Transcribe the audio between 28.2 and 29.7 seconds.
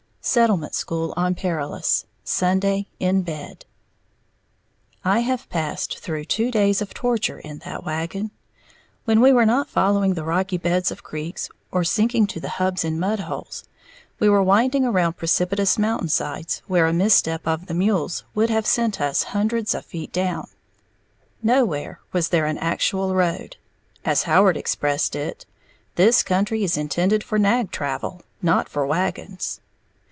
not for wagons."